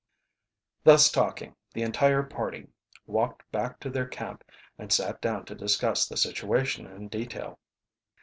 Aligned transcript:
Thus 0.83 1.11
talking 1.11 1.55
the 1.75 1.83
entire 1.83 2.23
party 2.23 2.67
walked 3.05 3.43
back 3.51 3.79
to 3.81 3.89
their 3.91 4.07
camp 4.07 4.43
and 4.79 4.91
sat 4.91 5.21
down 5.21 5.45
to 5.45 5.53
discuss 5.53 6.07
the 6.07 6.17
situation 6.17 6.87
in 6.87 7.07
detail. 7.07 7.59